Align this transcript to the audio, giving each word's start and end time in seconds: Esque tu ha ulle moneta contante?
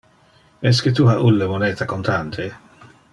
Esque 0.69 0.93
tu 0.99 1.05
ha 1.11 1.17
ulle 1.27 1.51
moneta 1.53 1.89
contante? 1.93 2.49